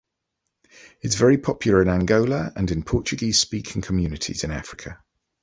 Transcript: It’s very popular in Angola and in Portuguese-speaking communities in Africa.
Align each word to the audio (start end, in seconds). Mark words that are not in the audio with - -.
It’s 1.01 1.13
very 1.13 1.37
popular 1.37 1.79
in 1.83 1.87
Angola 1.87 2.51
and 2.55 2.71
in 2.71 2.81
Portuguese-speaking 2.81 3.83
communities 3.83 4.43
in 4.43 4.49
Africa. 4.49 4.99